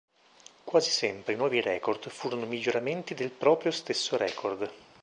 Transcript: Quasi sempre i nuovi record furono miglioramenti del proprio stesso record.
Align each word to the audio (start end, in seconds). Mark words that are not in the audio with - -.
Quasi 0.63 0.89
sempre 0.89 1.33
i 1.33 1.35
nuovi 1.35 1.61
record 1.61 2.09
furono 2.09 2.47
miglioramenti 2.47 3.13
del 3.13 3.29
proprio 3.29 3.69
stesso 3.71 4.17
record. 4.17 4.71